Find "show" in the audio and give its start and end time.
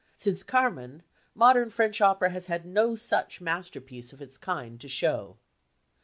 4.87-5.37